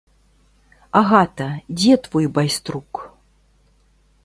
[0.99, 1.47] Агата,
[1.77, 2.91] дзе твой байструк?